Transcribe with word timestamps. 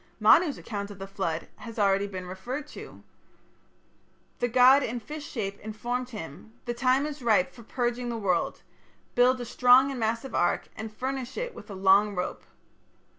"Manu's 0.29 0.57
account 0.57 0.89
of 0.89 0.97
the 0.97 1.05
flood 1.05 1.47
has 1.57 1.75
been 1.75 1.83
already 1.85 2.07
referred 2.07 2.65
to 2.69 2.73
(Chapter 2.73 2.95
II). 2.97 3.01
The 4.39 4.47
god 4.47 4.81
in 4.81 4.99
fish 4.99 5.29
shape 5.29 5.59
informed 5.59 6.09
him: 6.09 6.53
"The 6.65 6.73
time 6.73 7.05
is 7.05 7.21
ripe 7.21 7.53
for 7.53 7.61
purging 7.61 8.09
the 8.09 8.17
world.... 8.17 8.63
Build 9.13 9.39
a 9.39 9.45
strong 9.45 9.91
and 9.91 9.99
massive 9.99 10.33
ark, 10.33 10.69
and 10.75 10.91
furnish 10.91 11.37
it 11.37 11.53
with 11.53 11.69
a 11.69 11.75
long 11.75 12.15
rope...." 12.15 12.43